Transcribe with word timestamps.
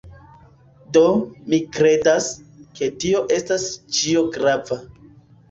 Do, 0.95 1.03
mi 1.53 1.59
kredas, 1.75 2.31
ke 2.81 2.91
tio 3.05 3.23
estas 3.37 3.69
ĉio 4.01 4.27
grava. 4.41 4.81